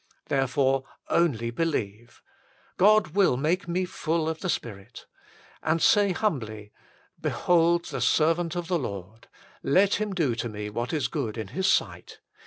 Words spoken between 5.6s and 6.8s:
And say humbly: